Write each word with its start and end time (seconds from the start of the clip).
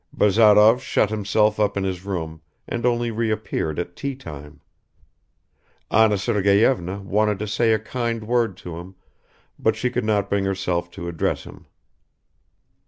Bazarov 0.11 0.81
shut 0.81 1.11
himself 1.11 1.59
up 1.59 1.77
in 1.77 1.83
his 1.83 2.03
room 2.03 2.41
and 2.67 2.87
only 2.87 3.11
reappeared 3.11 3.77
at 3.77 3.95
teatime. 3.95 4.59
Anna 5.91 6.17
Sergeyevna 6.17 7.01
wanted 7.03 7.37
to 7.37 7.45
say 7.47 7.71
a 7.71 7.77
kind 7.77 8.23
word 8.23 8.57
to 8.65 8.77
him, 8.77 8.95
but 9.59 9.75
she 9.75 9.91
could 9.91 10.03
not 10.03 10.27
bring 10.27 10.45
herself 10.45 10.89
to 10.89 11.07
address 11.07 11.43
him 11.43 11.67